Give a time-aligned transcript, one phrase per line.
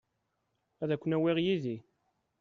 [0.81, 1.77] Ad ken-awiɣ yid-i.